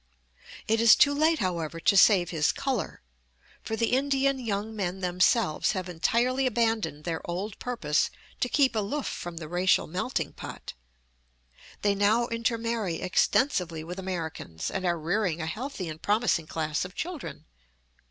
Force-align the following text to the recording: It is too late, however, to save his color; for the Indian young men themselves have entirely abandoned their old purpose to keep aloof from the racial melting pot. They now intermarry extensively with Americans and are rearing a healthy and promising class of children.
It 0.67 0.81
is 0.81 0.95
too 0.95 1.13
late, 1.13 1.37
however, 1.37 1.79
to 1.79 1.95
save 1.95 2.31
his 2.31 2.51
color; 2.51 3.03
for 3.61 3.75
the 3.75 3.91
Indian 3.91 4.39
young 4.39 4.75
men 4.75 5.01
themselves 5.01 5.73
have 5.73 5.87
entirely 5.87 6.47
abandoned 6.47 7.03
their 7.03 7.21
old 7.29 7.59
purpose 7.59 8.09
to 8.39 8.49
keep 8.49 8.75
aloof 8.75 9.05
from 9.05 9.37
the 9.37 9.47
racial 9.47 9.85
melting 9.85 10.33
pot. 10.33 10.73
They 11.83 11.93
now 11.93 12.25
intermarry 12.29 12.95
extensively 12.95 13.83
with 13.83 13.99
Americans 13.99 14.71
and 14.71 14.87
are 14.87 14.97
rearing 14.97 15.39
a 15.39 15.45
healthy 15.45 15.87
and 15.87 16.01
promising 16.01 16.47
class 16.47 16.83
of 16.83 16.95
children. 16.95 17.45